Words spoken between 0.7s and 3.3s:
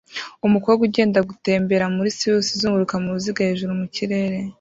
ugenda gutembera muri sirusi izunguruka mu